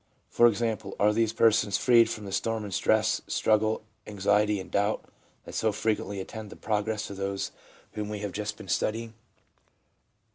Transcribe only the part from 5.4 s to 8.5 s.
that so frequently attend the progress of those whom we have